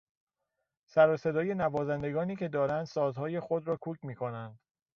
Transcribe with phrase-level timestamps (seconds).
[0.89, 4.59] سروصدای نوازندگانی که دارند سازهای خود را کوک میکنند